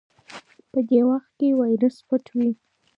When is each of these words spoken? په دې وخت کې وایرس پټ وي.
په 0.71 0.79
دې 0.89 0.99
وخت 1.09 1.29
کې 1.39 1.49
وایرس 1.59 1.95
پټ 2.07 2.25
وي. 2.37 2.51